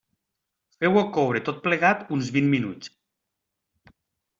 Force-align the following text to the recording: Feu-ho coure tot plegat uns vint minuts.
Feu-ho 0.83 1.03
coure 1.19 1.43
tot 1.51 1.61
plegat 1.69 2.11
uns 2.19 2.35
vint 2.39 2.51
minuts. 2.59 2.95